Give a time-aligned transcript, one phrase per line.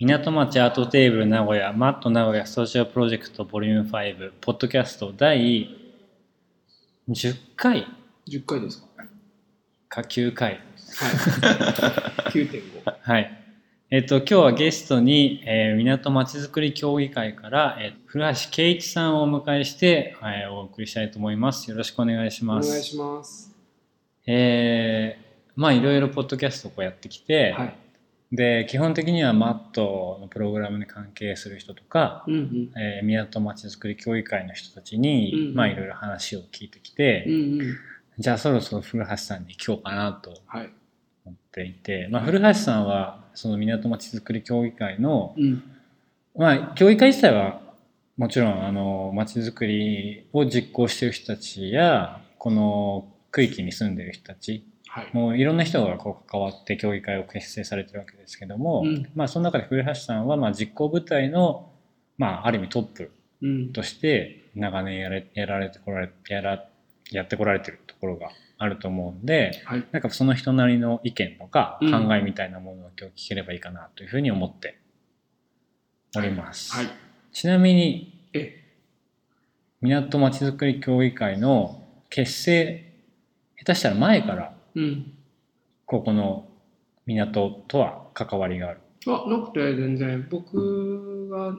[0.00, 5.68] 港町アートテーブル名古屋マット名古屋ソーシャルプロジェクトボリューム5ポッドキャスト第
[7.08, 7.86] 10回
[8.28, 8.82] 10回です
[9.88, 10.02] か？
[10.02, 10.62] か9回はい。
[12.32, 12.94] 9.5。
[13.02, 13.36] はい
[13.92, 23.54] えっと今日はゲストに、えー港まちづくり協議会から、えー古橋圭一さんをお迎えして、はい、お送りしたいと思いますよろしくお願いしおます願いします。
[24.26, 27.74] えーまあいろいろポッドキャストをこうやってきて、はい。
[28.32, 32.72] で基本的にはマットのプログラムに関係する人とか、うんうん。
[32.80, 37.76] えー港まちづくり協議会の人たちに、うんうんまあいろいろ話を聞いてきて、うんうん。
[38.18, 40.70] じゃあそろそろ古橋さんに聞こうかなとはい。
[41.24, 45.62] 思っていて、まあ、古橋さんはその港まちづくり協議会の、うん。
[46.36, 47.60] まあ協議会自体は
[48.16, 55.10] もちろんあのまちづくりを実行している人たちやこの区域に住んでいる人たちはい。
[55.12, 61.70] もういろんな人がこう関わって協議会を結成されてるわけですけども、うんまあその中で古橋さんはまあ実行部隊の、
[62.18, 63.72] まあ、ある意味トップうん。
[63.72, 66.68] として長年やれやられてこられやら
[67.12, 69.86] やってこられてるところがあると思うんではい。
[69.92, 74.80] なんかその人なりの意見とかうん考えみたいなものを今日聞ければいいかなというふうに思って
[76.16, 76.74] おります。
[76.74, 76.86] はい。
[77.32, 78.64] ちなみにえ、
[79.80, 82.92] 港まちづくり協議会の結成
[83.56, 85.12] 下手したら前からうん。
[85.86, 86.48] ここの
[87.06, 88.80] 港とは関わりがある。
[89.06, 90.26] あ、なくて全然。
[90.30, 91.56] 僕が、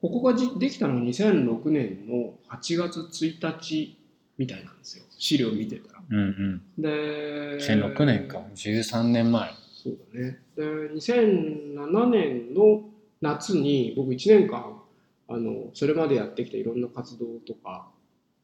[0.00, 3.98] ここがじできたのが2006年の8月1日
[4.38, 5.04] みたいなんですよ。
[5.18, 6.02] 資料見てたら。
[6.08, 6.62] うんうん。
[6.78, 8.42] で、2006年か。
[8.54, 9.50] 13年前。
[9.72, 10.38] そうだね。
[10.56, 10.62] で、
[10.94, 12.88] 2007年の
[13.20, 14.80] 夏に僕1年間、
[15.28, 17.88] あの、それまでやってきたいろんな活動とか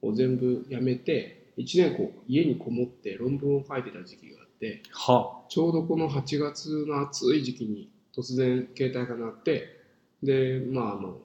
[0.00, 5.42] を全部やめて、1年こう家にこもって論文を書いてた時期があって、は。
[5.48, 9.80] ちょうどこの8月の暑い時期に突然携帯が鳴って、
[10.22, 11.18] で、まああの、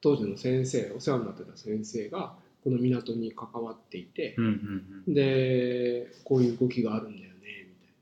[0.00, 2.34] 当時の先生、お世話になってた先生が、
[2.64, 5.14] この港に関わっていてう、んうんうん。
[5.14, 7.94] で、こういう動きがあるんだよね、みたいな。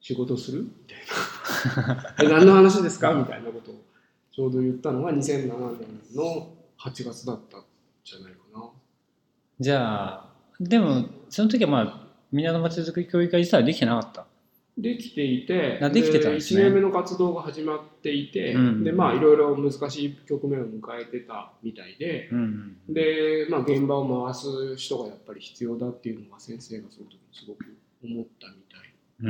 [0.00, 0.62] 仕事する？
[0.62, 0.98] みたい
[1.86, 2.14] な。
[2.22, 3.12] え、何の話ですか？
[3.14, 3.82] みたいなことを
[4.32, 7.64] ちょうど言ったのが2007年の8月だったん
[8.04, 8.39] じゃないかな。
[9.60, 10.24] じゃあ、
[10.58, 14.26] でも、その時はまあ、港まちづくり協議会自体はできてなかった。
[14.78, 22.94] できていて、あできてたんですね1年目の活動が始まっていて、うんで、まあ、いろいろ難しい局面を迎えてたみたいで、うんうん。
[22.94, 27.66] で、まあ、現場を回す人がやっぱり必要だっていうのが先生がその時にすごく
[28.02, 28.90] 思ったみたい。
[29.20, 29.26] で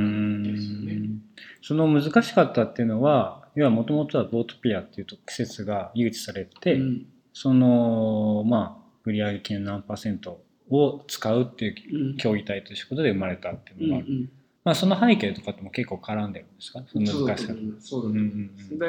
[0.57, 1.21] すよねん
[1.61, 14.07] その難しかったっていうのは、要はもともとはボートピアっていうと季節が誘致されて、うんその、まあ、売上金の何パーセントを使うっていううん協議体ということで生まれたっていうのがある。
[14.07, 14.29] うんうん
[14.63, 16.83] まあ、その背景とかっても結構絡んでるんですか？
[16.87, 17.53] そ難しさ。
[17.79, 18.71] そうだと思います。
[18.71, 18.85] んで、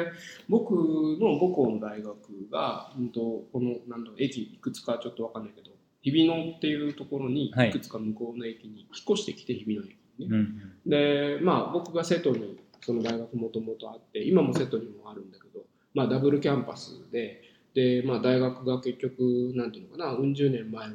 [0.47, 2.15] 僕の母校の大学
[2.51, 3.19] が、うんと
[3.51, 5.71] このなんだろう駅いくつかちょっとわかんないけど、
[6.03, 10.29] 日比野っていうところに、はいいくつか向こうの駅に引っ越してきて、日比野駅にね。
[10.29, 17.41] うんうんで、まあ、僕が瀬戸にその大学もともとあって、今も瀬戸にもあるんだけど、まあ、ダブルキャンパスで、
[17.73, 20.93] で、まあ、大学が結局、なんていうのかな、うん十年前は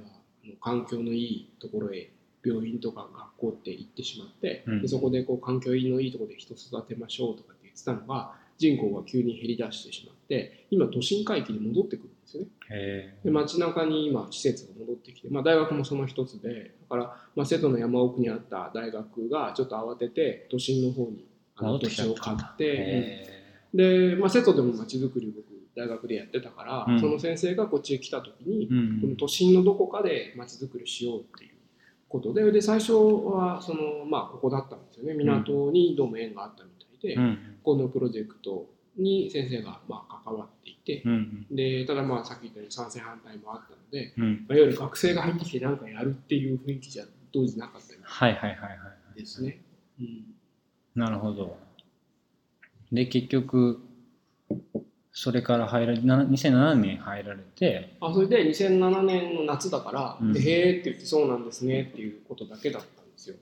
[0.60, 2.10] 環境のいいところへ、
[2.44, 4.82] 病院とか学校って行ってしまって、うん。
[4.82, 12.48] でそこでこう環境のいいところで人育てましょうとかって言ってたのが、人口が急に減り出してしまって、今、都心回帰に戻ってくるんですよね。
[12.70, 23.38] へで街中に今施設が戻ってきて、まあ、大学もその一つでだから、まあ、瀬戸の山奥にあった大学がちょっと慌てて都心の方にあの土地を買って、へ
[23.74, 25.47] で、まあ、瀬戸でも街づくり僕
[25.78, 27.00] 大学でやってたから、うん。
[27.00, 28.68] その先生がこっちへ来た時に、
[29.00, 31.54] この都心のどこかで街づくりしようっていう
[32.08, 35.14] ことでで最初はその、まあ、ここだったんですよね。
[35.14, 37.38] 港にどうも縁があったみたいで、うん。
[37.62, 41.46] このプロジェクトに先生がまあ関わっていて、うん。
[41.50, 44.46] でただまあさっき言ったように賛成反対もあったので、うん。
[44.48, 48.66] まあ、いわゆる学生が入ってきて何かやるっていう雰囲気じゃ当時なかったみはいはいはいは
[49.16, 49.60] いですね。
[50.00, 50.24] うん、
[50.94, 51.56] なるほど。
[52.90, 53.80] で結局
[55.20, 63.34] それから入られな2007年入られてあそれで2007年の夏だから、うへーって言ってそうなんですねっていうことだけだったんですよ。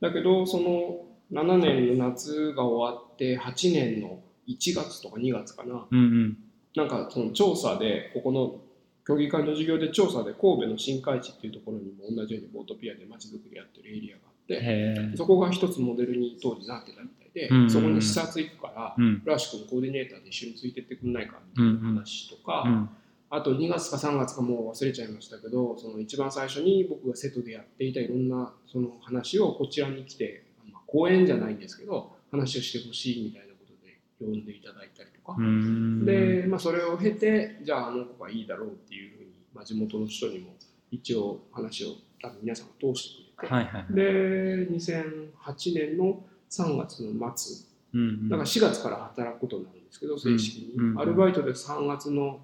[0.00, 1.00] だけどその
[1.32, 5.88] 7年の夏が終わって8年の1月とか2月かな。
[5.90, 6.38] うんうん。
[6.76, 8.60] なんかその調査でここの
[9.04, 17.70] 協議会の授業で調査で神戸の新海地っていうところにも同じようにボートピアで街づくりやってるエリアがあってそこが一つモデルに当時なってたみたいで、うんうんうん。
[17.70, 19.20] そこに視察行くから、うん。
[19.20, 22.88] 倉橋君コーディネーターで一緒についてってくんないかみたいな話とか、うん。
[23.30, 35.36] あと2月か3月かもう忘れちゃいましたけどその一番最初に僕が瀬戸でやっていたいろんなその話をこちらに来て、まあ、講演じゃないんですけど話をしてほしいみたいなことで呼んでいただいたりとか。
[35.36, 36.04] う、ん。
[36.04, 40.54] で、まあ、それを経てじゃああの子がいいだろうっていうふうに、まあ、地元の人にも
[40.92, 43.94] 一応話を多分皆さんが通してくれて、はいはいはい。
[43.94, 46.22] で2008年の
[46.62, 47.66] 3月の末。
[47.94, 48.28] うんうん。
[48.28, 51.00] だから4月から働くことになるんですけど正式に、うんうん。
[51.00, 52.40] アルバイトで3月の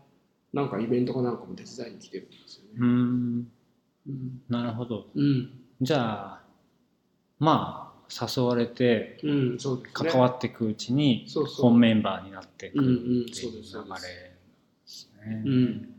[0.53, 2.87] なんかイベントかなんかも手伝いに来てるんですようね。
[2.87, 2.91] ん。
[4.09, 4.43] うん。
[4.49, 5.07] なるほど。
[5.15, 6.41] うん、じゃあ
[7.39, 10.11] まあ誘われてうん、そうですね。
[10.11, 11.27] 関わっていくうちに。
[11.59, 13.71] 本メンバーになっていくっていう流れです
[14.85, 15.43] ですね。
[15.47, 15.95] うん。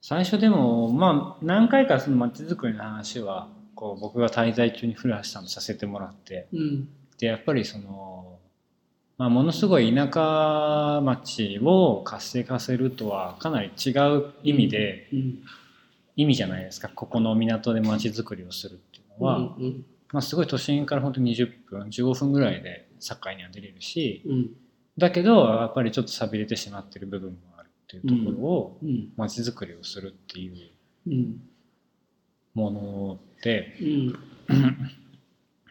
[0.00, 6.48] 最初でもまあ何回かその街づくりの話はこう僕が滞在中に古橋さんとさせてもらって。
[6.52, 6.88] うん、
[7.20, 8.38] でやっぱりその、
[9.18, 15.38] まあ、ものすごい田舎町を活性化するとはかなり違う意味で、うん、
[16.16, 16.88] 意味じゃないですか。
[16.88, 24.50] ここの港で街づくりをするっていうのは、うん、うん、まあ、すごい都心から本当に20分15分ぐらいで境には出れるしうん、
[24.98, 30.70] だけどやっぱりちょっと寂れてしまってる部分もあるっていうところをうん、街づくりをするっていう
[31.06, 31.40] うん、
[32.54, 34.18] ものでうん、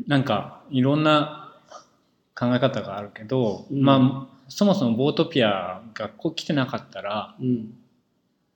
[0.08, 1.54] なんかいろんな
[2.36, 7.74] 考え方があるけど、うんまあそもそもボートピアがここ来てなかったらうん、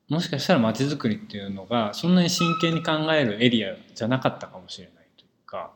[0.09, 5.71] もしかしたら街づくりっていうのがそんなに真剣に考えるエリアじゃなかったかもしれないというか。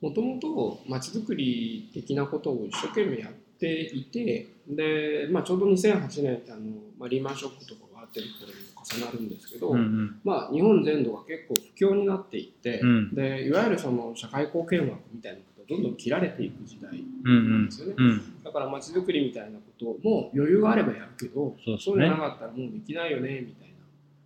[0.00, 6.62] もともとまちづくり的なことを一生懸命やっていてで、まあ、ちょうど2008年ってあの、
[6.98, 8.26] まあ、リーマンショックとかってる
[8.74, 10.20] も重なるんですけど、うんうん。
[10.24, 13.14] まあ、日本全土が結構不況になっていって、うん。
[13.14, 16.90] でいわゆるその社会貢献枠みたいなことがどんどん切られていく時代
[17.24, 17.94] うんなんですよね。
[17.96, 21.80] うんだからまちづくりみたいなことも余裕があればやるけどそうね。
[21.80, 23.74] そうじゃなかったらもうできないよねみたいな。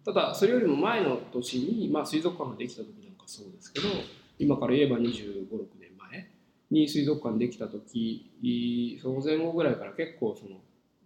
[0.04, 3.88] ただそれよりも前の年に、まあ、水族館ができた時なんかそうですけど
[4.38, 6.28] 今から言えば2 5 6年前
[6.70, 10.60] に水族館できた時その前後ぐらいから結構その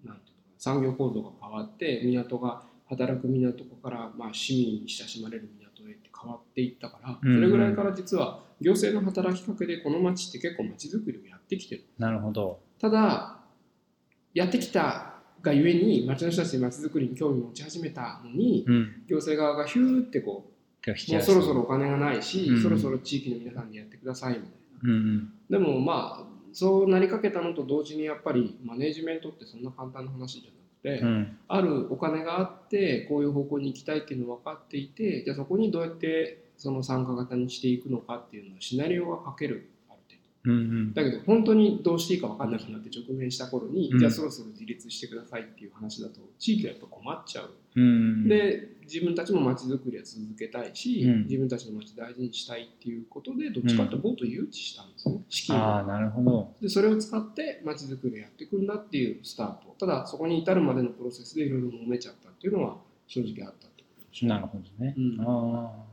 [0.05, 11.85] なんていう産業構造が変わって港が働く港から、まあ、市民に親しまれる港へって変わっていったから、それぐらいから実は行政の働きかけでこの町って結構町づくりをやってきてる。
[11.99, 12.61] なるほど。
[12.81, 13.39] ただ
[14.35, 19.05] やってきたがゆえに町の人たちに町づくりに興味を持ち始めたのにうん。
[19.07, 20.51] 行政側がヒューってこ
[20.87, 25.33] うもうそろそろお金がないし、うんそろそろ地域の皆さんでやってくださいみたいなうんうん。
[25.51, 30.57] でもまあそうなりかけたのと同時にやっぱりマネージメントってそんな簡単な話じゃな
[30.95, 39.71] くて、うんあるお金があってこういう方向に行きたいっていうの分かっていてじゃあそこにどうやってその参加型にしていくのかっていうのはシナリオが書ける。
[40.53, 40.95] うんうん。
[40.95, 48.29] だけど本当にどうしていいか分かんなくなって直面した頃に、うんじゃあそろそろ自立してくださいっていう話だと地域はやっぱ困っちゃう、うん。
[48.29, 56.55] で自分たちも街づくりは続けたいし、うん自分たちの街大事にしたいっていうことでどっちかってボートを誘致したんですよね資金をああ、なるほど。
[56.61, 64.95] でそれを使って街づくりをやっていくんだっていうスタートただそこに至るまでのプロセスでいろいろ揉めちゃったっていうのは正直あったってことでしょうなるほどね。
[64.97, 65.89] うんああ。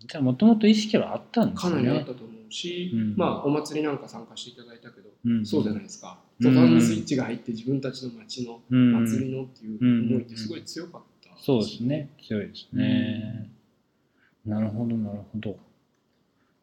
[0.00, 1.70] じゃあもともと意識はあったんですね。
[1.70, 3.14] かなりあったと思うし、うん。
[3.16, 5.46] まあお祭りなんか参加していただいたけど、うん。
[5.46, 6.18] そうじゃないですか。
[6.40, 6.54] うん。
[6.54, 8.92] 途端にスイッチが入って自分たちの街のうん。
[9.06, 12.10] 祭りのっていう思いってすごい強かった、そうですね。
[12.26, 13.50] 強いですね。
[14.44, 15.58] なるほど、なるほど。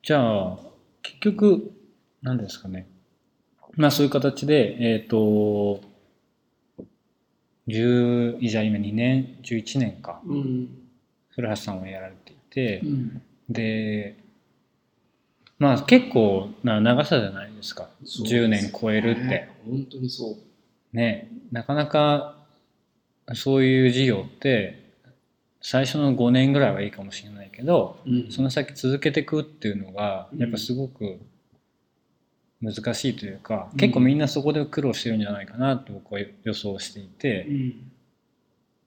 [0.03, 0.57] じゃあ、
[1.03, 1.71] 結局、
[2.21, 2.87] 何ですかね。
[3.75, 5.81] まあそういう形で、えっ、と、
[7.67, 10.69] 10、じゃあ今2年、11年か、うん。
[11.29, 13.21] 古橋さんはやられていて、うん。
[13.49, 14.17] で、
[15.59, 17.89] まあ結構な長さじゃないですか。
[18.05, 19.21] そう10年超えるって。
[19.21, 20.95] ね本当にそう。
[20.95, 22.37] ね、なかなか
[23.33, 24.87] そういう事業って
[25.61, 28.31] 最初の5年ぐらいはいいかもしれないけどうん。
[28.31, 30.39] その先続けていくっていうのがうん。
[30.39, 31.19] やっぱすごく
[32.61, 33.77] 難しいというか、うん。
[33.77, 37.91] 結構みんなそこで苦労してるんじゃないかなと僕は予想していて、うん。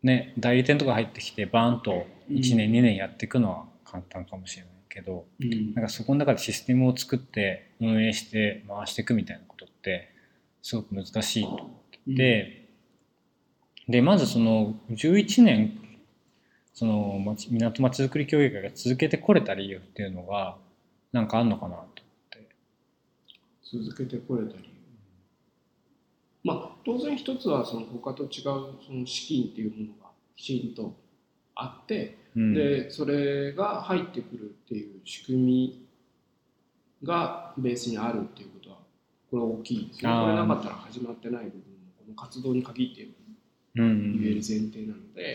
[0.05, 2.75] ね、代理店とか入ってきてバーンと1年うん。
[2.77, 4.71] 2年やっていくのは簡単かもしれない
[5.01, 5.75] けどうん。
[5.75, 10.11] なんかそこの中でシステムを作って運営して回していくみたいなことって
[10.63, 11.71] すごく難しいと
[12.07, 12.69] で、
[13.89, 15.79] でまずその11年
[16.75, 20.57] その町港まちづくり協議会が続けてこれた理由っていうのが
[21.13, 21.95] なんかあんのかなと思っ
[22.31, 22.49] て。
[23.63, 24.71] 続けてこれた理由。
[26.43, 30.97] まあ当然一つはその他と違うその資金っていうものがきちんと
[31.55, 35.87] あって、うん、でそれが入ってくるっていう仕組み
[37.03, 38.77] がベースにあるっていうことは
[39.31, 40.11] これは大きいですね。
[40.11, 41.65] これなかったら始まってない部分も
[41.99, 43.09] この活動に限って
[43.75, 45.35] 言える前提なので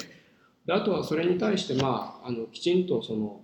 [0.65, 3.41] であとはそれに対して、まあ、あのきちんとその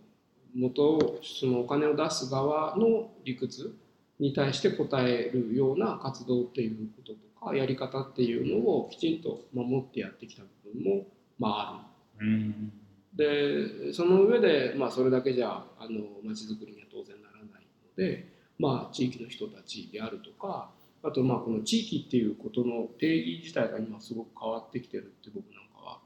[0.56, 3.76] 元をそのお金を出す側の理屈
[4.20, 11.08] に対して応えるような活動っていうこととかやり方っていうのをきちんと守ってやってきた部分も
[11.40, 11.91] まあある。
[12.22, 12.72] うん。
[13.14, 20.70] でその上で、まあ、それだけじゃあの町づくりには当然ならないので、まあ、地域の人たちであるとか
[21.04, 26.00] あとまあこの地域っていうことの定義自体が今すごく変わってきてるって僕なんかは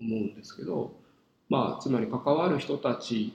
[0.00, 0.94] 思うんですけど、
[1.48, 3.34] まあ、つまり関わる人たち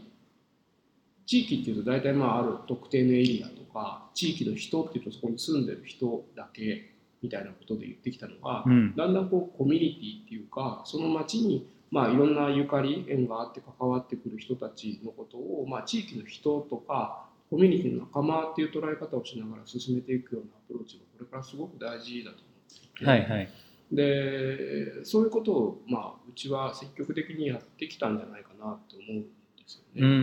[1.25, 8.95] 地域っていうと大体まあある特定のエリアとか地域の人っていうとそこに住んでる人だけみたいなことで言ってきたのが、うん。
[8.95, 23.49] だんだんこうコミュニティっていうかその町にまあいろんなゆかり縁があって関わってくる人たちのことを、まあ、地域の人とかコミュニティの仲間っていう捉え方をしながら進めていくようなアプローチがこれからすごく大事だと思っていて、はいはい。
[23.91, 29.27] でそういうことを、まあ、うちは積極的にやってきたんじゃないかなと思うんで
[29.67, 30.01] すよね。
[30.01, 30.15] うんうん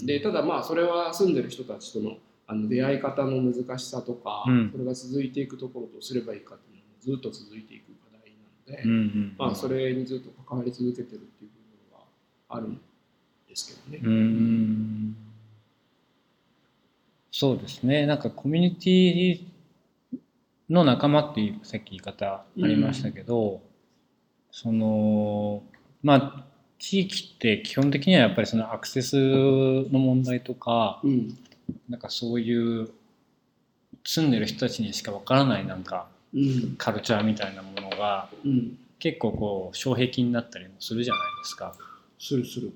[0.00, 4.70] うんでただまあそれは住んでる人たちとのあの出会い方の難しさとか、うん。
[4.72, 7.91] それが続いていくところどうすればいいかっていうのもずっと続いていく
[8.76, 12.04] ので、うんうんまあ、それにずっと関わり続けてるっていう部分が
[12.48, 12.80] あるん
[13.48, 14.00] ですけどね。
[14.02, 15.16] うん
[17.30, 18.06] そうですね。
[18.06, 19.40] なんかコミュニティ
[20.68, 23.62] の仲間っていうさっき言い方ありましたけど、
[24.50, 25.62] その
[26.02, 26.44] まあ
[26.78, 31.38] 地域って基本的にはやっぱりそのアクセスの問題とかうん。
[31.88, 32.90] なんかそういう
[34.04, 36.11] 住んでる人たちにしかわからないなんかうん
[36.78, 41.74] カルチャーみたいなものがうん、結構こう障壁になったりもするじゃないですか。
[42.18, 42.72] するする。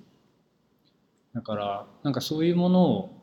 [1.34, 3.22] だからなんかそういうものを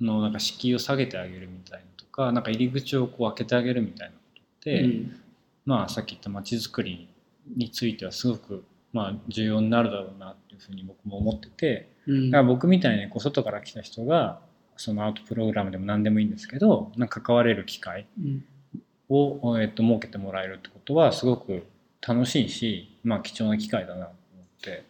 [0.00, 5.20] のなんか敷居を下げてあげるみたいなとかなんか入り口をこう開けてあげるみたいなことって、うん。
[5.66, 7.08] まあさっき言った街づくり
[7.56, 12.30] についてはすごくまあ重要になるだろうなっていうふうに僕も思っててうん。
[12.30, 14.40] だから僕みたいにこう外から来た人が
[14.76, 18.44] そのアウトプログラムでも何でもいいんですけどなんか関われる機会うん
[19.08, 21.64] を、えっと、設けてもらえるってことはすごく
[22.06, 24.84] 楽しいし、まあ、貴重な機会だなと思って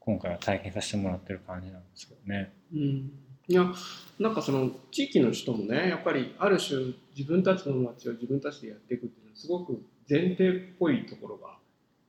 [0.00, 2.52] 今回は体験させてもらってる感じなんですけどね。
[2.74, 3.12] うん。
[3.48, 3.72] いや
[4.18, 11.56] なんかその地域の人もねやっぱりある種自分たちの街を自分たちでやっていくっていうのはすごく前提っぽいところが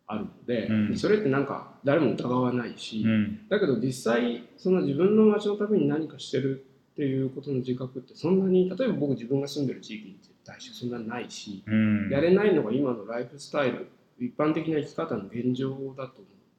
[0.07, 0.97] あるので、うん。
[0.97, 3.47] それってなんか誰も疑わないし、うん。
[3.47, 13.87] だけど実際その自分の街のために何かしてるっていうことの自覚ってそんなに例えば僕自分が住んでる地域に対してそんなにないし、うんやれないのが今のライフスタイル
[14.19, 16.13] 一般的な生き方の現状だと思うんで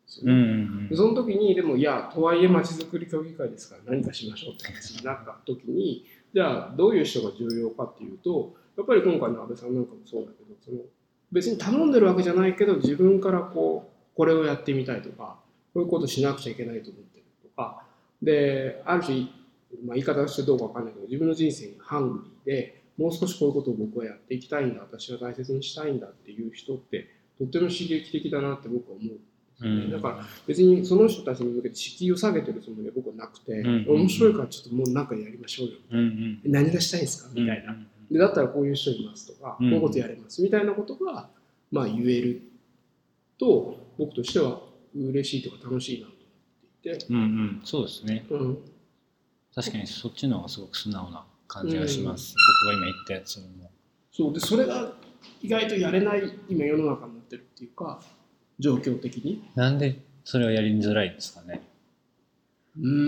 [0.06, 0.32] すよね。
[0.32, 0.42] うんう
[0.82, 10.78] んでその時にでもいやとはいえまちづくり協議会ですから何かしましょうって話になった時にじゃあどういう人が重要かっていうとやっぱり今回の安倍さんなんかもそうだけどその
[11.32, 15.38] 別に頼んでるわけじゃないけど自分からこうこれをやってみたいとか
[15.72, 17.84] こういうことしなくちゃいけないと思ってるとか
[18.22, 19.22] である種、
[19.84, 27.08] まあ、言い方としてどうかわかんないけど自分の人生にハングリーでもう少しこういうことを僕はやっていきたいんだ私は大切にしたいんだっていう人って
[27.38, 29.18] とっても刺激的だなって僕は思う
[29.62, 29.90] うん。
[29.90, 36.40] だから別にその人たちに向けて敷居を下げてるつもりは僕はなくて、うん面白いからちょっともう何かやりましょうようんうん。
[36.44, 37.30] 何がしたいんですか？
[37.34, 37.76] みたいな、
[38.10, 39.70] でだったらこういう人いますとか、うん。
[39.70, 41.28] こういうことやれますみたいなことが、
[41.70, 42.42] まあ、言える
[43.38, 44.60] と僕としては
[44.96, 47.60] 嬉しいとか楽しいなと思っていて、うんうん。
[47.64, 48.26] そうですね。
[48.30, 48.58] うん、
[49.54, 51.24] 確かにそっちの方がすごく素直な
[51.54, 52.34] 感じがします、
[52.66, 53.44] 僕が今言ったやつも。
[54.10, 54.34] そう。
[54.34, 54.92] でそれが
[55.40, 58.02] 意外とやれない今世の中になってるっていうか
[58.58, 59.44] 状況的に。
[59.54, 61.62] なんでそれはやりづらいんですかね。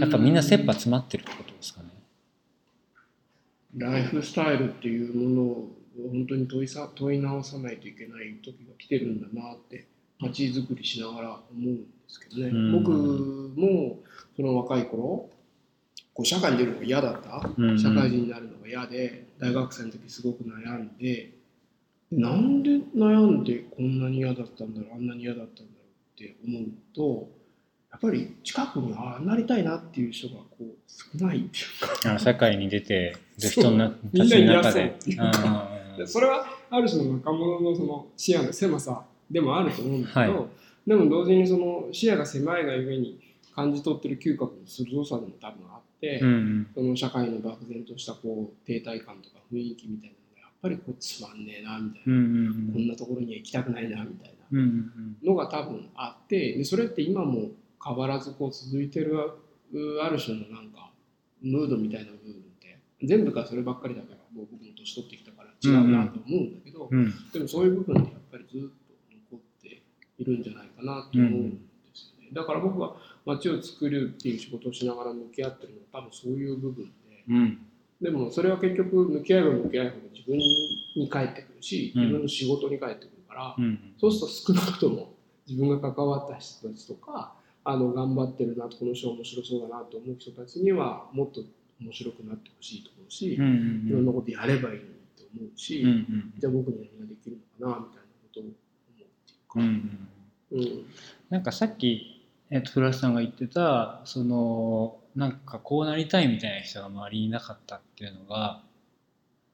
[0.01, 1.89] やっぱみんな切羽詰まってるってことですかね。
[3.77, 5.69] ライフスタイルっていうものを
[6.13, 9.87] 本当に問いさ問い直さないといけない時が来てるんだなって
[10.21, 12.73] 街づくりしながら思うんですけどね、うん。
[12.85, 13.99] 僕も
[14.37, 15.29] その若い頃
[16.17, 17.79] こう社会に出るのが嫌だった、うんうん。
[17.79, 21.33] 社会人になるのが嫌で大学生の時すごく悩んで
[22.11, 27.29] なんで悩んでこんなに嫌だったんだろうあんなに嫌だったんだろうって思うと
[27.91, 31.39] やっぱり近くにああなりたいなっていう人がこう少ない。
[31.39, 34.97] っていうかあ社会に出てる人のたちの中で。
[35.07, 40.89] みんな嫌そ でそれはある種の若者のその視野の狭さでもあると思うんだけど、はい。
[40.89, 43.19] でも同時にその視野が狭いがゆえに
[43.55, 46.67] 感じ取ってる嗅覚の鋭さでも多分あって、うんうん。
[46.75, 52.73] その社会の漠然としたこう停滞感とか雰囲気みたいなのがやっぱりこうつまんねえなみたいうんうな、ん。
[52.73, 54.35] こんなところには行きたくないなみたいな。
[54.53, 57.51] うんうんのが多分あってでそれって今も
[57.85, 59.17] 変わらずこう続いてる
[59.73, 60.91] うある種のなんか
[61.43, 66.99] ムードみたいな部分って全部がそればっかりだからもう僕も年取ってきたから違うなと思うんだけど、うん。
[66.99, 68.69] うんでもそういう部分ってやっぱりずっと
[69.33, 69.83] 残って
[70.19, 71.57] いるんじゃないかなと思うんで
[71.95, 72.29] すよね。
[72.33, 76.93] だから僕は街を作るっていう仕事をしながら向き合ってるのは多分そういう部分で、
[77.29, 77.59] うん。
[78.01, 82.03] でもそれは結局向き合えば向き合うほど自分に返ってくるるしうん。
[82.03, 83.95] 自分の仕事に帰ってくるから、うん。
[83.99, 85.15] そうすると少なくとも
[85.47, 91.43] 自分が関わった人たちとかあの頑張ってるなとこの人面白そうだなと思う人たちにはもっと
[91.81, 94.83] 面白くなってほしいと思うし、うんうんいろんなことやればいいのにっ
[95.17, 98.57] て思うし、うんうんじゃあ僕に何ができるのかなみたいなことを思うっ
[98.95, 99.61] ていうか。
[99.61, 99.67] うん
[100.53, 100.61] うん。
[100.61, 100.87] うん。
[101.29, 102.16] なんかさっき、
[102.51, 108.61] えっと、古橋さんが言ってたそのなんかこうなりたいみたいな人が周りにいなかったっていうのが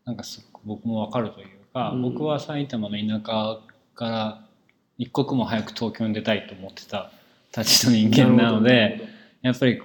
[0.05, 2.03] なんかすごく僕もわかるというか、うん。
[2.03, 3.61] 僕は埼玉の田舎
[3.95, 4.45] から
[4.99, 7.11] 一刻も早く東京に出たいと思ってた
[7.51, 9.09] たちの人間なので
[9.43, 9.81] やっぱり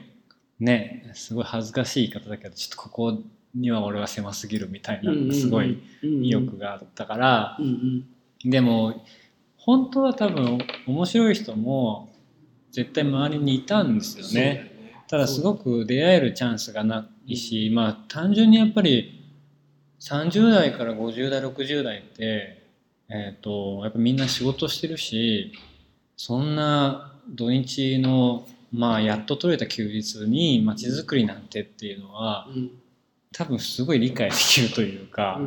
[0.59, 3.19] ねすごい恥ずかしい言い方だけどちょっとここ
[3.55, 7.57] には俺は狭すぎるみたいなすごい意欲があったから
[8.43, 9.03] でも
[9.57, 12.09] 本当は多分面白い人も
[12.77, 14.93] 絶対周りにいたんですよね。
[15.07, 19.33] ただすごく出会えるチャンスがないし、まあ単純にやっぱり
[19.99, 22.61] 30代から50代60代って、
[23.09, 25.53] えー、とやっぱみんな仕事してるし
[26.17, 32.71] そんな土日のまあやっと取れた休日に街づくりなんてっていうのはうん。
[33.33, 35.43] 多分すごい理解できるというかう、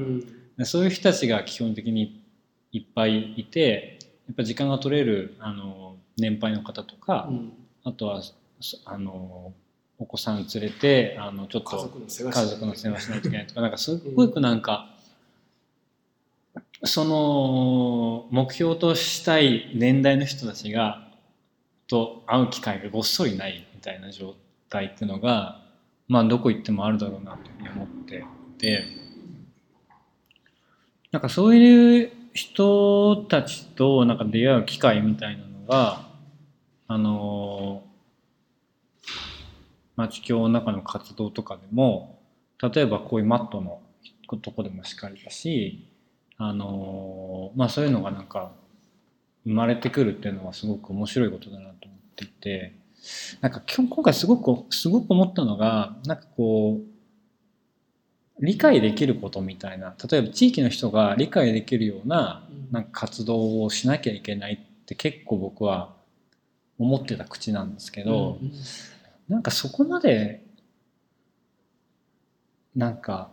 [0.62, 0.66] ん。
[0.66, 2.24] そういう人たちが基本的に
[2.72, 7.52] いっぱいいてやっぱ時間が取れるあの年配の方とか、うん。
[7.82, 8.22] あとは
[8.60, 9.54] そあの
[9.98, 11.78] お子さん連れてあのちょっ家と家
[12.46, 14.90] 族の世話しないといけないとかなんかすっごくなんか、
[16.84, 21.06] その目標としたい年代の人たちが
[21.86, 24.34] と会う機会がごっそりないみたいな状
[24.70, 25.60] 態っていうのが
[26.08, 28.22] まあどこ行ってもあるだろうなというふうに思ってい
[28.58, 28.84] て
[31.12, 36.09] なんかそういう人たちとなんか出会う機会みたいなのが
[36.92, 37.84] あの
[39.94, 42.18] 町協の中の活動とかでも
[42.60, 43.80] 例えばこういうマットの
[44.42, 45.86] とこでもしかりだし
[46.36, 48.50] あのまあそういうのがなんか
[49.44, 52.72] 生まれてくるっていうのはすごく面白いことだなと思っていて
[53.40, 65.99] なんか今今回すごくすごく思ったのがなんかこう理解できることみたいな例えば地域の人が理解できるようななんか活動をしなきゃいけないって結構僕は
[66.80, 68.52] 思ってた口なんですけど、うん。
[69.28, 70.44] なんかそこまで
[72.74, 73.30] なんか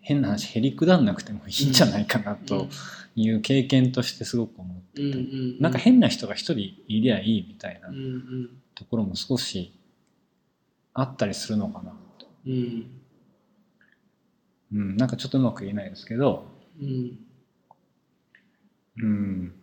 [0.00, 2.68] 変な話へりくだんなくてもいいんじゃないかなと
[3.14, 7.90] いう経験としてすごく思ってうんうんなんか変な人が一人いりゃいいみたいな
[8.74, 9.72] ところも少し
[10.94, 12.90] あったりするのかなと、うん。
[14.72, 16.46] うん、なんかちょっとうまく言えないですけど、
[16.80, 17.18] うん。
[18.98, 19.54] うん、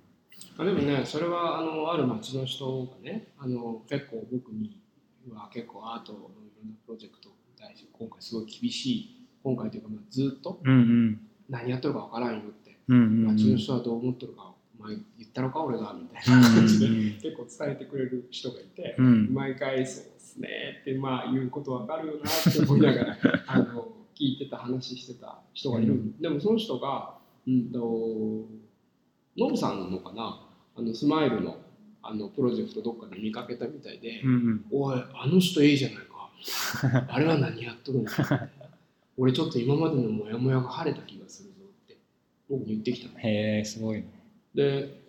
[0.58, 4.80] あでもねそれはあのある町の人がねあの結構僕に
[5.32, 6.28] は結構アートのいろ
[6.66, 10.60] んなプロジェクトに対して今回すごい厳しい今回というかまあずっと
[11.50, 13.36] 何やってるかわからんよってうんうんうん。
[13.38, 17.12] 町の人はどう思ってるかお前言ったのか俺がみたいな感じでうんうん。
[17.13, 19.34] 結構伝えてくれる人がいてうん。
[19.34, 20.50] 毎回そうですね
[20.82, 27.80] ってまあ言うことわかるよなって思いながら あの聞いてた話してた人がいる、うんでもその人がうんと
[29.36, 30.42] ノブさんのかな
[30.75, 31.57] あのスマイルの
[32.01, 34.65] あのプロジェクトどっかで見かけたみたいで「うんうん。
[34.71, 37.07] おいあの人いいじゃないか。
[37.07, 38.12] あれは何やっとるんだ」
[39.15, 41.97] 俺ちょっと今までのモヤモヤが晴れた気がするぞって
[42.49, 43.19] 僕に言ってきたの。
[43.19, 44.05] へえすごいね。
[44.53, 45.01] で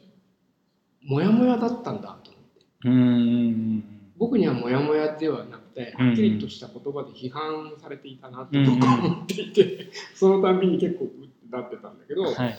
[1.03, 2.89] モヤモヤだったんだと思って。
[2.89, 3.51] うんう
[3.81, 3.85] ん
[4.17, 12.59] 僕にはモヤモヤではなくてうんはっきりとした言葉で批判されていたなって僕は思っていてそのたんびに結構うってなってたんだけどうんはい。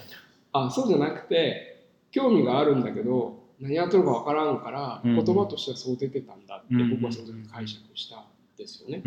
[0.52, 1.75] あそうじゃなくて
[2.16, 5.22] 興味があるんだけど何やってるかわからんからうん。
[5.22, 8.24] 言葉としてはそう出てたんだって僕はその時解釈したん
[8.56, 9.02] ですよね。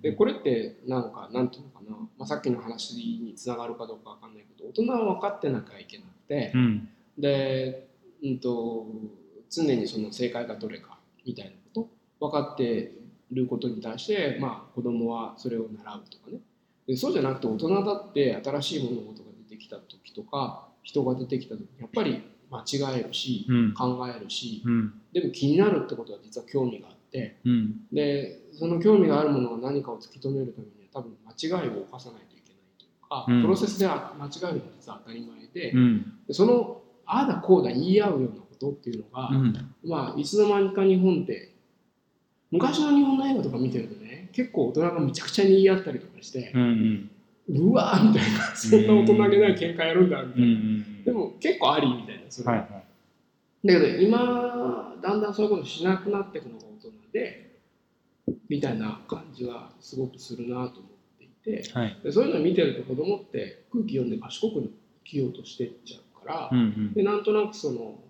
[0.00, 6.88] でこれってなんかなんていうのかな、まあ、さっきの話につながるかどうかわかんないけど大人は分かってなきゃいけなくてう、ん。
[7.18, 7.88] で、
[8.22, 8.86] うん、と
[9.50, 11.88] 常にその正解がどれかみたいなこ
[12.18, 12.92] と分かって
[13.32, 16.38] ることに対して、まあ、子供はそれを習うとかね。
[16.86, 22.22] でそうじゃなくて大人だって新しい物事が出てきた時とか人が出てきた時にやっぱり
[22.56, 23.74] 間違えるし、うん。
[23.74, 24.94] 考えるしうん。
[25.12, 27.86] でも気になるってことは実は興味があってうん。
[27.92, 33.42] でその興味があるものが何かを突き止めるためには多分間違いを犯さないといけないというか、うん。
[33.42, 35.72] プロセスでは間違えるのは実は当たり前で,、
[36.34, 39.54] そのああだこうだ言い合うようなことっていうのが、うん。
[39.84, 41.52] まあいつの間にか日本って
[42.50, 46.64] 昔の日本の映画とか見てるとね結構大人がむちゃくちゃに言い合ったりとかしてう、んう
[47.72, 53.66] わーみたいなそんな大人げない喧嘩やるんだみたいな、んでも結構ありみたいなそれは、はいはい。
[53.66, 57.60] だけど今だんだんそういうことしなくなっていくのが大人で
[58.48, 60.70] みたいな感じはすごくするなと思っ
[61.18, 61.28] てい
[61.62, 61.96] てはい。
[62.02, 64.72] でそういうのを見てると子供って空気読んで賢く
[65.04, 66.92] きようとしてっちゃうから、うんうん。
[66.94, 68.00] でなんとなくその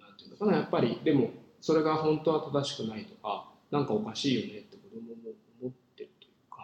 [0.00, 5.21] なんていうのかなやっぱりでもそれが本当は正しくないとかなんかおかしいよねって子供も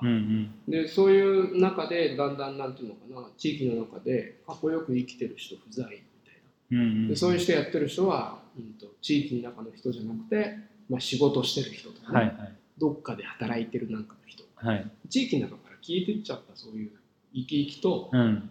[0.03, 0.53] うんうん。
[0.71, 6.79] でそういう中でだんだんなんていうのかな地域の中でかっこよく生きてる人不在みたいな。
[6.79, 7.09] うんうん。
[7.09, 10.59] でそういう人やってる人は、うん、と地域の中の人じゃなくて、
[10.89, 12.53] まあ、仕事してる人とかね、はいはい。
[12.79, 14.91] どっかで働いてるなんかの人はい。
[15.09, 16.91] 地域の中から消えてっちゃったそういう
[17.35, 18.51] 生き生きとうん。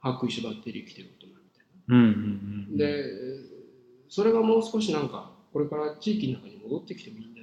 [0.00, 2.04] 歯食いしばってる生きてる大人みたいうんうん
[2.70, 2.86] うんな。
[2.86, 3.04] で
[4.08, 7.33] それがもう少しなんかこれから地域の中に戻ってきてもいい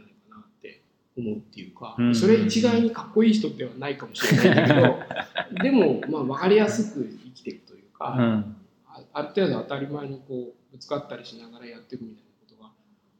[1.17, 2.15] 思うっていうか、うん。
[2.15, 4.99] それ一概にかっこいい人ではないかもしれないけど
[5.63, 8.55] でもまあ分かりやすく生きてるというか、うん。
[8.87, 12.71] あある程度当たり前にこうぶつかったりしながらやっていくみたいなことが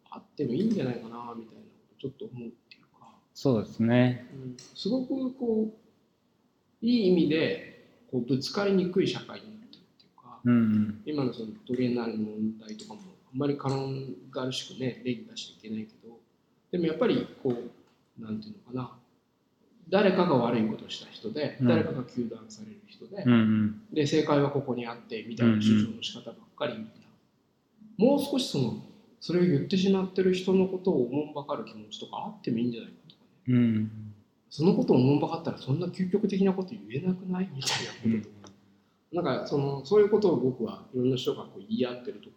[0.10, 4.28] あってもいいんじゃないかなみたいなことをちょっと思うっていうか、そうですね。
[4.34, 5.74] うん、すごくこ
[6.82, 10.54] ういい意味でこうぶつかりにくい社会になってるっていうか、うん。
[10.54, 13.02] うん今のそのトレーナーの問題とかも
[13.34, 16.18] あんまり軽々しくね例に出しちゃいけないけど
[16.72, 17.81] でもやっぱりこう
[18.20, 18.98] なんていうのかな。
[19.90, 21.68] 誰かが悪いことをした人で、うん。
[21.68, 23.82] 誰かが糾弾される人で、うんうん。
[23.92, 27.02] で正解はここにあってみたいな主張の仕方ばっかりみたい
[28.00, 28.78] な、もう少しその
[29.20, 33.28] それを言ってしまってる人のことをおもんばかる気持ちとかあってもいいんじゃないかとかね。
[33.48, 33.92] うん。
[34.50, 38.54] そのことをおもんばかったらそんな究極的なこと言えなくないみたいなこととか、
[39.12, 42.36] なんかそのそういうことを僕はいろんな人がこう言い合ってるとこ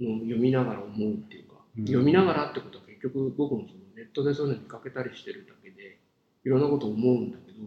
[0.00, 1.86] ろの読みながら思うっていうか、うん。
[1.86, 5.98] 読みながらってことは結局僕もそのネットでそういうの見かけたりしてるだけで
[6.44, 7.58] いろんなことを思うんだけど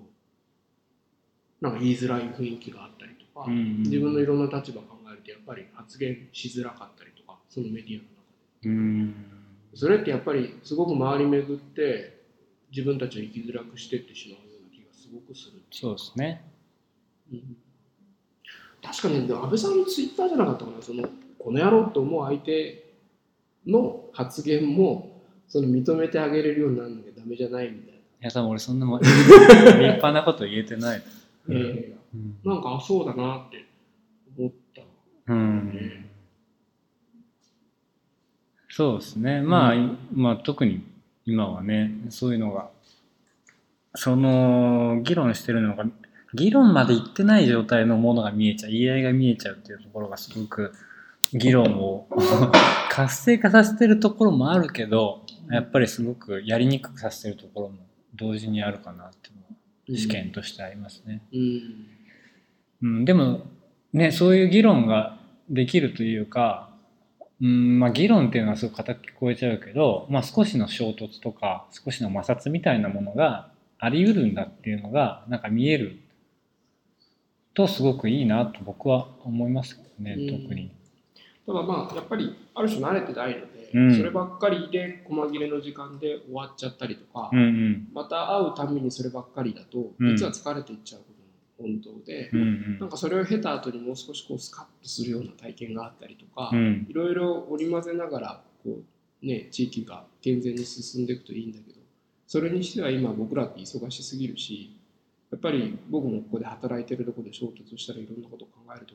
[1.62, 8.14] なんか言いづらい雰囲気があったりとか、うんうん自分のいろんな立場を考えるとやっぱり発言しづらかったりとかそのメディアの中
[8.64, 8.70] で。
[8.70, 9.16] うん
[9.76, 12.22] それってやっぱりすごく回り巡って
[12.70, 15.62] 自分たちを生きづらくしてってしまうような気がすごくする。
[15.72, 16.44] そうですね
[17.32, 17.58] うん
[18.84, 21.08] 確かに安倍さんのツイッターじゃなかったかなその
[21.40, 22.94] この野郎と思う相手
[23.66, 25.13] の発言も
[25.54, 30.98] その認めてあげれるようにならなきゃダメじゃないみたいいや多分俺そんなもん立派なこと言えてない。
[31.48, 31.94] な、え。
[32.16, 32.38] うん。
[32.44, 33.64] ーなんかあそうだなって
[34.36, 34.82] 思った。
[35.28, 36.06] うん。
[38.68, 39.42] そうですね。
[39.42, 39.98] まあ、うん。
[40.12, 40.84] まあ特に
[41.28, 42.70] 今はねそういうのが
[43.94, 45.86] その議論してるのが
[46.34, 48.72] 議論までいってない状態のものが見えちゃう。
[48.72, 50.74] 言い合いが見えちゃうっていうところがすごく
[51.32, 52.08] 議論を
[52.90, 57.76] 活性化させてるところもあるけどやっぱりすごくやりにくくさせてるところも
[58.16, 59.36] 同時にあるかなっていう。
[59.36, 59.54] のは
[59.92, 61.22] 試験としてありますね。
[61.34, 61.88] うん。
[62.82, 63.42] うん、でも
[63.92, 65.18] ねそういう議論が
[65.50, 66.70] できるというか、
[67.42, 67.80] うん。
[67.80, 76.00] まあ、議論っていうのはすごく固く聞こえちゃうけど、まあ、少しの衝突とか少しの摩擦みたいなものがあり得るんだっていうのがなんか見える
[77.54, 80.44] とすごくいいなと僕は思いますけどね、うん。
[80.44, 80.72] 特に。
[81.46, 83.44] ただまあやっぱりある種慣れてない
[83.74, 83.96] うん。
[83.96, 87.88] そればっかりで細切れの時間で終わっちゃったりとか、うんうん。
[87.94, 90.16] また会うためにそればっかりだとうん。
[90.16, 91.08] 実は疲れていっちゃうこ
[91.58, 92.80] とも本当で、うんうん。
[92.80, 96.88] なんかそれを経た後にもう少しこうスカッとするような体験があったりとか、うん。
[96.90, 101.80] いろいろ織り交ぜながらこう、ね、地域が健全に進んでいくといいんだけど
[102.28, 104.76] それにしては今僕らって忙しすぎるし
[105.32, 108.94] やっぱり僕もここで働いてるところで衝突したらいろんなことを考えると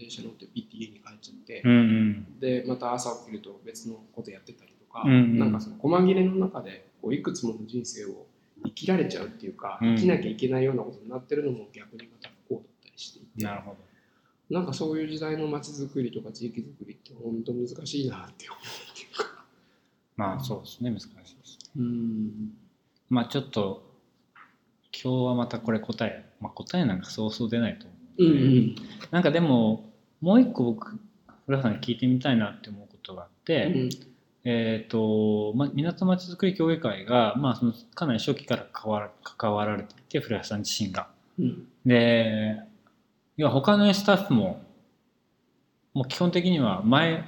[0.00, 8.26] 電車乗ってピッて家に帰っちゃって、うんうんでまた朝起きると別のことやってたりとか、うんうんなんかその細切れの中でこういくつもの人生を
[8.64, 13.76] 生きられちゃうっていうか、うん生きなきゃいけないようなことになってるのも逆にまた不幸だったりしていてなるほど。
[14.48, 19.44] なんかそういう時代の街づくりとか地域づくりって本当難しいなって思うっていうか。
[20.16, 21.58] まあそうですね難しいです。
[21.76, 22.52] うん
[23.08, 23.90] まあちょっと
[25.02, 28.74] 今日はまたこれ答え、まあ、答えなんかそうそう出ないと思ううんうん
[29.10, 29.89] なんかでも
[30.20, 30.98] もう一個僕
[31.46, 33.90] 古田さんに聞いてみたいなって思うことがあって、うん
[34.42, 41.08] えっ、と、ま、港まちづくり協議会が、まあ、そのかなり初期から関わら関わられていて古谷さん自身が。
[41.38, 42.56] うんで
[43.36, 44.62] 要は他のスタッフも
[45.94, 47.24] もう基本的には前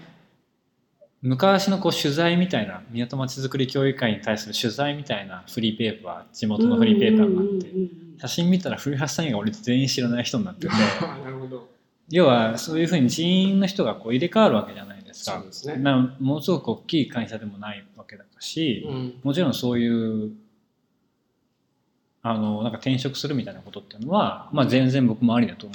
[1.23, 11.69] 昔のこう取材みたいな港まちづくり協議会に対する取材みたいなフリーペーパー地元のフリーペーパーがあって写真見たら古橋さん以外俺全員知らない人になっててあ なるほど。
[12.11, 15.39] 要はそういうふうに人員の人がこう入れ替わるわけじゃないですか。
[15.39, 15.77] そうですね。
[15.77, 19.21] なものすごく大きい会社でもないわけだし、うん。
[19.23, 20.33] もちろんそういう
[22.23, 25.75] あのなんか転職するみたいなことっていうのは、まあ、全然僕もありだと思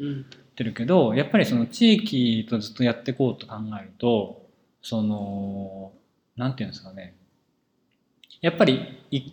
[0.00, 0.04] う。
[0.04, 0.20] ん。
[0.22, 0.24] っ
[0.58, 4.44] てるけどやっぱりその地域とずっとやっていこうと考えると
[4.82, 5.92] その
[6.36, 7.14] なんていうんですかね。
[8.40, 9.32] やっぱりい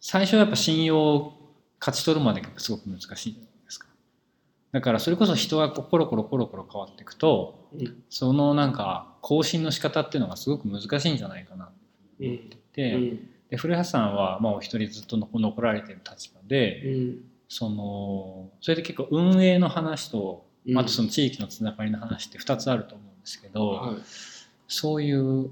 [0.00, 3.47] 最初はやっぱ信用を勝ち取るまでがすごく難しい。
[4.72, 8.02] だからそれこそ人がコロコロコロコロ変わっていくとうん。
[8.10, 11.66] そのなんか更新の仕方っていうのがすごく難しいんじゃないかな。
[11.66, 11.70] っ
[12.18, 13.28] てうん思ってて、うん。
[13.50, 17.18] で古橋さんはまあお一人ずっと残残られてる立場で、うん。
[17.48, 20.78] そのそれで結構運営の話と、うん。
[20.78, 23.96] あとその地域のつながりの話って2つあると思うんですけど、はい。
[24.66, 25.50] そういう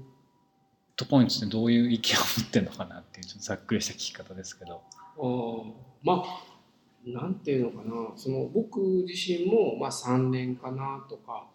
[0.95, 4.81] ところについてどういう意見を持ってるのかなっていうちょっとざっくりした聞き方ですけど。
[6.03, 6.56] まあ
[7.05, 8.17] なんていうのかな。
[8.17, 11.47] その僕自身もまあ3年かなとか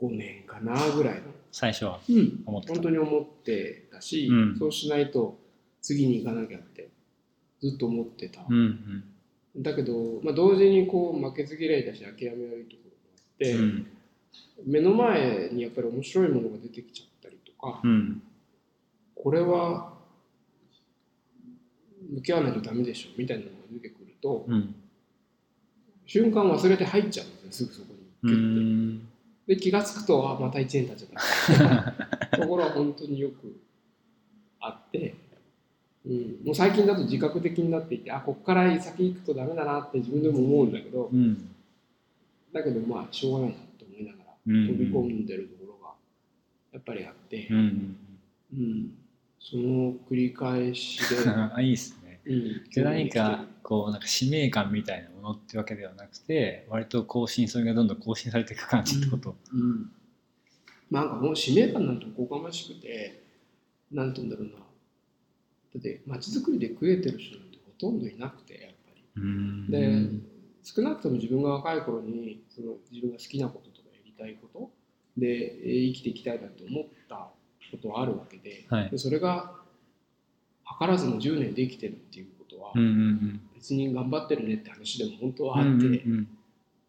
[0.00, 2.74] 5年かなぐらいの、最初はうん、思ってた。
[2.74, 4.58] 本当に思ってたし、うん。
[4.58, 5.38] そうしないと
[5.82, 6.88] 次に行かなきゃって
[7.60, 9.04] ずっと思ってた、うん
[9.56, 13.86] だけど、まあ、同時にこう負けず嫌いだし諦め悪いところがあって、うん。
[14.64, 18.22] 目の前にやっぱり面白いものが出てきちゃったりとか、うん。
[19.16, 19.92] これは
[22.10, 24.74] 向き合わないとダメでしょみたいなのが出てくると、うん。
[26.06, 28.00] 瞬間忘れて入っちゃうんですねすぐそこに。
[28.22, 29.08] うギュッてん。
[29.46, 31.92] で気が付くとあまた1年経っちゃっ
[32.30, 32.36] た。
[32.38, 33.60] ところは本当によく
[34.60, 35.14] あって、
[36.04, 41.48] うん、もう最近だと自覚的になっていてあこっから先行くとダメだなって自分でも思うんだけどうん。
[42.52, 44.66] だけどまあしょうがないなと思いながらうん。
[44.66, 45.94] 飛び込んでるところが
[46.72, 47.96] やっぱりあってう、ん。
[48.52, 48.94] うん、
[49.38, 52.20] その繰り返しで、 あいいですね。
[52.26, 59.36] うん、で何かこうなんか使命感みたいなものってわけではなくて割と更新それがどんどん更新されていく感じってこと。
[59.52, 59.90] うん、
[60.90, 63.22] なんかもう使命感なんておこがましくて
[63.92, 64.52] なんて言うんだろうな。
[64.54, 69.02] だって街づくりで食えてる人なんてほとんどいなくてやっぱり。
[69.16, 69.70] うん。
[69.70, 70.30] で
[70.62, 74.70] 少なくとも自分が若い頃にその自分が好きなこととかやりたいこと
[75.16, 77.28] でえー生きていきたいなって思った
[77.70, 78.90] ことはあるわけで,、はい。
[78.90, 79.54] でそれが
[80.80, 86.28] 図らずも10年で生きてるっていうことは、うんうん別に頑張ってるねって話でも本当うんはあって、うん。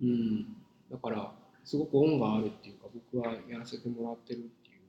[0.02, 0.46] うん、
[0.90, 1.34] だから
[1.66, 4.82] すごく恩があるっていうか僕はやらせてもらってるっていう。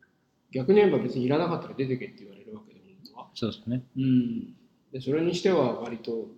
[0.53, 3.83] 逆に言えば別にいらなかったら出てけって言われるわけで本当は、そうですね。
[3.97, 4.55] うん、
[4.93, 6.29] でそれにしては割と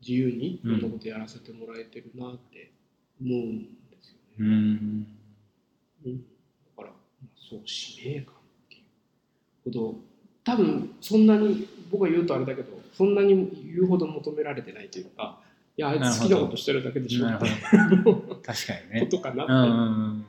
[0.00, 0.80] 自由にいうん。
[0.80, 2.72] ろんなことやらせてもらえてるなって
[3.20, 3.58] 思うん
[3.90, 5.06] ですようね、ん。
[6.06, 6.18] うん、だ
[6.76, 8.38] から、まあそう使命感っ
[8.70, 8.84] ていう
[9.64, 9.96] ほど
[10.44, 13.34] 多分そんなに僕が言うとあれだけどそんなに
[13.72, 15.38] 言うほど求められてないというか
[15.76, 19.00] いやあいつ好きなことしてるだけでしょって確かにね。
[19.00, 19.16] こ。
[19.16, 20.26] とかなって、うんうん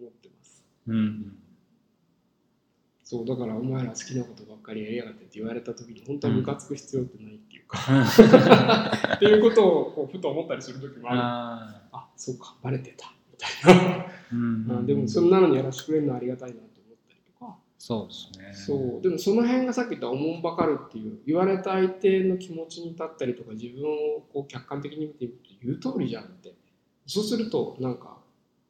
[0.00, 0.64] 思ってます。
[0.88, 1.38] うんうん。
[3.04, 7.78] そうだからお前ら好きなことばっかりやりやがってって言われた時に本当はムカつく必要ってないっていうか、
[9.14, 11.20] っていうことをこうふと思ったりする時もある。
[11.20, 13.12] ああそうかバレてた。
[13.32, 14.78] みたいな、ーうん。
[14.82, 16.56] あでもそんなのにやらせてくれるのはありがたいな
[17.78, 18.54] そうですね。
[18.54, 19.02] そう。
[19.02, 26.52] でもその辺がさっき言ったおもんばかるっていう言われた相手の気持ちに立ったりとか自分をこう客観的に見てみると言う通りじゃんって。
[27.06, 28.18] そうするとなんか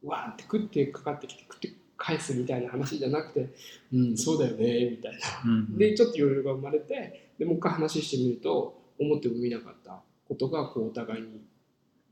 [0.04, 3.48] うわーって食ってかかってきて食って返すみたいな話じゃなくて
[3.92, 5.18] うんそうだよねみたいな。
[5.44, 11.40] うんでちょっと余裕が生まれてでもう一回話してみると思ってもみなかったことがこうお互いに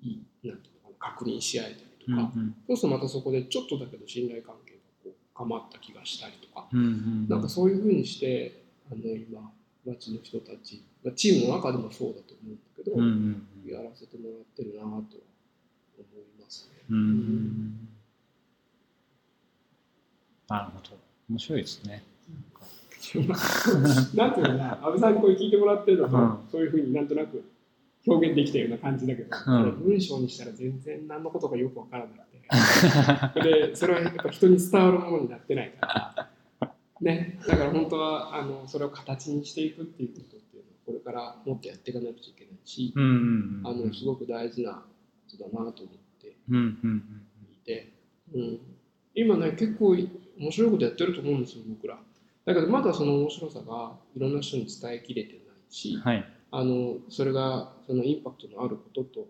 [0.02, 2.54] いいなんていうのかな確認し合えたりとか、うん。
[2.66, 4.75] そうするとまたそこでちょっとだけど信頼関係
[5.36, 9.50] がこう深まった気がしたりとか、うんうんなんかそういうふうにしてあの今
[9.84, 15.12] 町の人たち、まあ、チームの中でもそうだと思うんだけど、うんうんやらせてもらってるなとは思い
[16.40, 16.82] ますね。
[16.90, 17.88] うんうん
[20.48, 20.96] なるほど。
[21.28, 22.04] 面白いですね。
[24.14, 26.38] なんていうのかな、安倍さんにこれ聞いてもらってるのと、うん。
[26.50, 27.44] そういうふうになんとなく
[28.06, 29.84] 表現できたような感じだけど、うん。
[29.84, 32.25] 文章にしたら全然何のことかよくわからなくて、
[33.42, 36.28] でそれはやっぱ人に伝わるものになってないか
[36.60, 42.92] ら、ね、だから本当はあのそれを形にしていくっていうことっていうのはこれからもっとやっていかなくちゃいけないし、
[43.98, 44.82] すごく大事なこ
[45.30, 47.02] とだなと思ってうんうんうん
[47.52, 47.92] いて、
[48.34, 48.58] うん、
[49.14, 49.96] 今ね結構
[50.38, 51.98] 面白いことやってると思うんですよ僕ら。
[52.44, 56.24] だけどまだその面白さがいろんな人に伝えきれてないし、はい。
[56.52, 59.26] あのそれがそのインパクトのあることと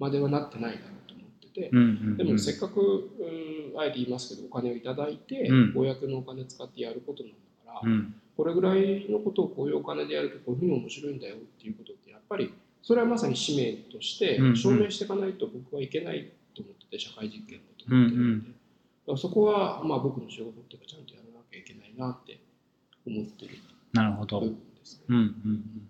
[0.00, 1.09] まではなってないだろうと思っ
[1.52, 5.72] てでもせっかく、うん、あえて言いますけどお金をいただいて、うん。
[5.74, 8.14] 公のお金使ってやることなんだから、うん。
[8.36, 14.56] これぐらいのことをこういうお金でやるとこういうふうに面白いんだよっていうことってやっぱりそれはまさに使命としてうんうん。
[14.56, 18.54] 証明していかないと僕はいけないと思ってて社会実験だとうん思ってるので、うん
[19.00, 22.38] だからそこはまあ僕の仕事っていうかちゃんとやらなきゃいけないなって
[23.06, 23.58] 思ってる
[23.92, 24.40] なるほど。
[24.40, 24.54] 部うん。
[25.08, 25.88] うんうん。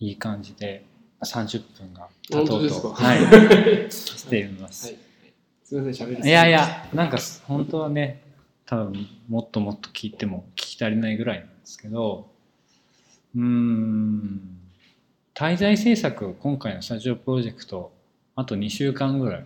[0.00, 0.84] いい感じで
[1.22, 2.68] 30分が経とう。
[2.68, 2.92] と。
[2.94, 3.24] はい。
[3.24, 4.92] はしています。
[4.92, 4.96] い。
[5.64, 6.28] すみません、喋りすぎ。
[6.28, 8.22] いやいや、なんか本当はね、
[8.66, 12.30] 多分もっともっと聞いても聞き足りないぐらいなんですけど、
[13.34, 14.40] うーん、
[15.34, 17.92] 滞在制作今回のスタジオプロジェクト
[18.34, 19.44] あと2週間ぐらい。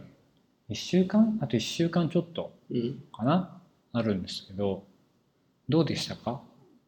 [0.71, 1.39] 1週間？
[1.43, 3.03] あと1週間ちょっとうん。
[3.13, 3.61] かな？
[3.93, 4.85] あるんですけど
[5.69, 6.41] どうでしたか？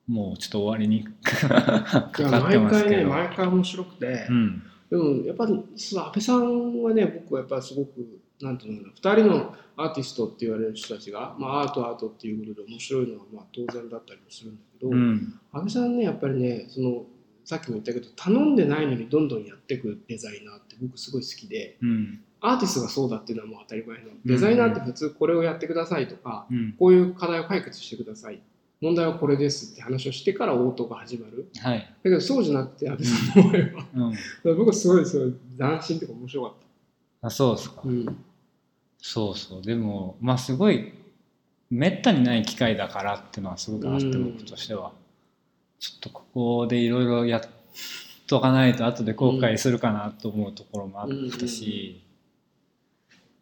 [0.06, 4.62] もうちょっと終わりに かかって毎回ねますけど、毎回面白くて、うん
[4.94, 15.40] でもやっぱりそう安倍さんはね僕はやっぱりすごくなんていうのかな2人のアーティストって言われる人たちが、まあ、アートアートっていうことで面白いのはまあ当然だったりもするんだけど、うん。
[15.52, 17.06] 安倍さんねやっぱりねその
[17.44, 22.20] さっきも言ったけど頼んでないのにどんどんやっていくデザイナーって僕すごい好きでうん。
[22.40, 26.74] アーティストがそうだっていうのはもう当たり前のデザイナーって普通これをやってくださいとか、うん。
[26.78, 28.40] こういう課題を解決してください
[28.84, 31.48] 問題はこれですって話をしてから応答が始まる。
[31.58, 33.86] はい、だけどそうじゃなくて安倍さんの場合は、
[34.44, 36.52] うん、僕はすごいすごい斬新とか面白かっ
[37.22, 37.26] た。
[37.28, 38.24] あそうですか、うん。
[38.98, 39.62] そうそう。
[39.62, 40.92] でもまあすごい
[41.70, 44.92] めったにない機会だからっていうのはすごくあって、うん僕としては。
[45.78, 47.42] ちょっとここでいろいろやっ
[48.26, 52.02] とかないと後で後悔するかなと思うところもあったし、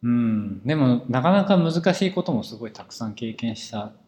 [0.01, 0.61] うん。
[0.63, 4.02] でもなかなか難しいこともすごいたくさん経験したうん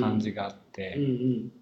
[0.00, 1.52] 感じがあって、うんうん。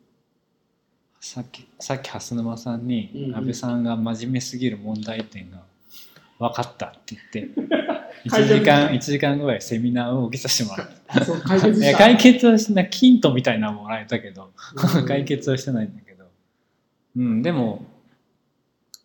[1.20, 3.36] さっきさっき蓮沼さんに、うんうん。
[3.36, 5.62] 安倍さんが真面目すぎる問題点が
[6.38, 7.60] 分かったって言って
[8.24, 11.96] 1解決時間1時間ぐらいセミナーを受けさせてもらった。
[11.98, 14.50] 解決はしなヒントみたいなのもらえたけど、
[14.96, 15.06] うん。
[15.06, 16.24] 解決はしてないんだけど、
[17.16, 17.84] うん、でも、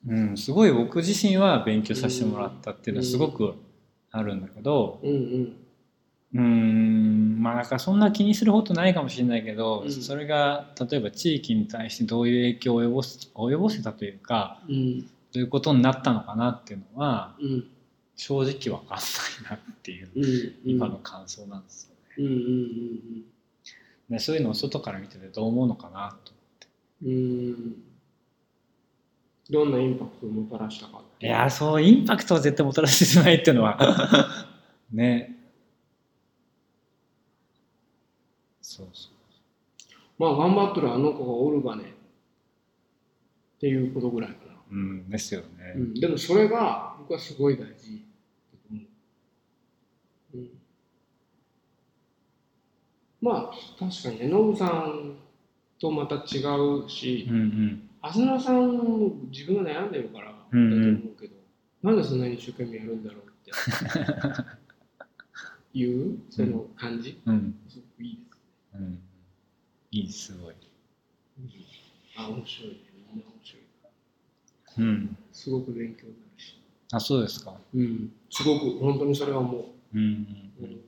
[0.08, 3.56] うん、すごい僕自身は勉強させてもらったっていうのはすごく
[4.12, 5.56] あるんだけどうんうん。
[6.32, 9.92] うんまあなんかそんな気にすることないかもしれないけど、うん。
[9.92, 15.02] それが例えば地域に対してどういう影響を及ぼす及ぼせたというかうん。
[15.02, 17.68] どういうことになったのかなっていうのはうん。
[18.18, 19.04] 正直わかんな
[19.48, 20.10] いなっていう
[20.66, 22.30] 今の感想なんですよね。
[22.30, 23.24] うんうん
[24.10, 26.34] でそういうのを外から見ててどう思うのかなと。
[27.06, 27.14] うんう
[27.52, 27.76] ん。
[29.50, 33.80] どんなインパクトをもたらしたかいやーそうインパクトは絶対もたらしてないっていうのは
[34.92, 35.29] ね
[38.80, 39.10] そうそ
[40.18, 41.94] まあ頑張ってるあの子がおるがね。
[43.58, 48.06] っていうことぐらいかな、ううんですよね、うん、でもそれが僕はすごい大事。
[50.34, 50.50] う、うん、
[53.22, 55.18] まあ確かにねノブさん
[55.80, 57.90] とまた違うし、うんうん。
[58.02, 61.36] 浅野さんも自分が悩んでるからだとうんうん思うけど、
[61.84, 63.52] なんでそんなに一生懸命やるんだろうって。
[65.72, 67.56] いうその感じ、うん。
[67.68, 68.29] すごくいいです
[68.80, 69.00] うん
[69.92, 70.56] いいすごいね。
[72.16, 72.78] あ、面白いね。
[73.14, 73.64] みんな面白い。
[74.78, 76.62] うんすごく勉強になるし。
[76.92, 78.12] あそうですかうん。
[78.30, 80.02] すごく本当にそれはもうん
[80.60, 80.82] う、うん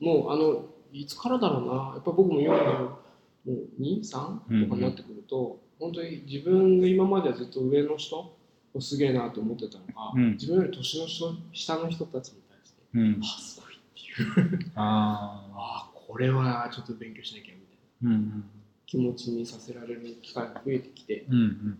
[0.00, 1.92] もうあの、いつからだろうな。
[1.94, 2.98] やっぱ僕も読んでも
[3.46, 8.34] う2、3とかになってくると、本当に自分が今まではずっと上の人
[8.74, 14.72] をすげえなと思ってたのが、うん自分より年の人下の人たちに対して、うんあ、すごいっていう。
[14.74, 18.10] ああ、これはちょっと勉強しなきゃみたいな。
[18.10, 18.44] うん
[18.86, 21.42] 気持ちにさせられる機会が増えてきてうんうん。
[21.42, 21.78] うん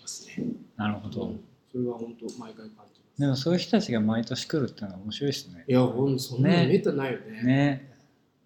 [0.00, 0.44] ますね。
[0.76, 1.40] なるほど、うん。
[1.70, 3.20] それは本当毎回感じます。
[3.20, 5.64] でもそういう人たちが毎年来るっていうのは面白いですね。
[5.68, 7.42] いや、ほんとそんなめったにないよね。
[7.42, 7.96] ね。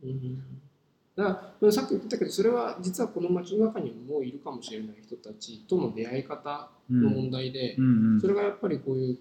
[0.03, 0.43] うん、
[1.17, 8.15] だからさっき言ったけどそれは実はこの街の中にもいるかもしれない人たちとの出会い方の問題で、うん。
[8.15, 9.19] うんそれがやっぱりこういう、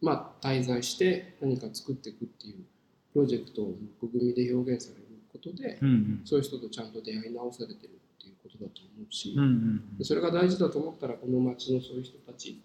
[0.00, 2.64] まあ、滞在して何か作っていくっていう
[3.12, 5.05] プロジェクトを枠組みで表現される
[5.38, 12.60] ことで、うんうんそういう人とちゃんと出会い直されてるっていうことだと思うし、うんうんでそれが大事だと思ったらこの街のそういう人たち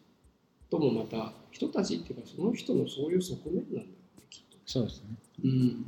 [0.70, 3.88] ともまた人たちっていうかその人のそういう側面なんだろうね
[4.30, 4.58] きっと。
[4.66, 5.86] そうですねうん。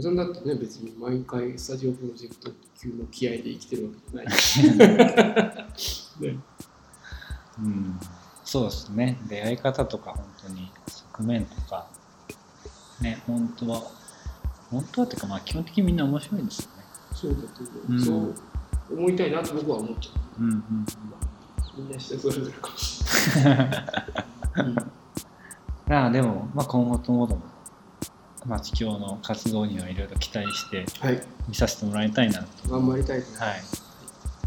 [0.00, 4.26] さんだってね別に毎回スタジオプロジェクト級の気合で生きてるわけじゃない。
[6.20, 6.38] ね、
[7.58, 8.00] うん、
[8.44, 11.90] そうですね出会い方とか本当に側面とか
[13.00, 13.82] ね本当は
[14.72, 18.34] 本当はっていうかまあ基本的にみんな面白いんですよねそうだと思う、うんそう
[18.90, 20.44] 思いたいなと僕は思っちゃう。
[20.44, 20.86] うんうん
[21.78, 23.02] みんなしてそれぞれかもし
[23.36, 23.84] れない。
[24.56, 24.74] う ん
[25.86, 27.42] まあでも、まあ、今後ともども
[28.44, 33.38] 町協の活動にはいろいろ期待してはい、見させてもらいたいなと頑張りたいです。
[33.40, 33.62] はい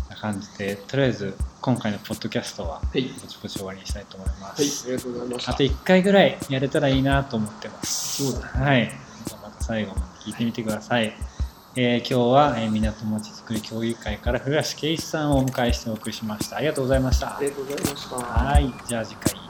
[0.10, 5.40] な感じでとりあえず今回のポッドキャストははい、ぼちぼち終わりにしたいと思いまはい、す、ありがとうござい。
[5.48, 8.32] あと1回ぐらいやれたらいいなと思ってます。
[8.32, 8.92] そうだはい。
[9.42, 11.14] また最後まで聞いてみてください。
[11.78, 16.58] えー今日は、えー港まちづくり協議会から古橋圭一さんをお迎えしてお送りしました。
[16.58, 17.40] ありがとうございましたあ。
[17.42, 18.16] りがとうございました。
[18.16, 18.74] はい。
[18.88, 19.45] じゃあ次回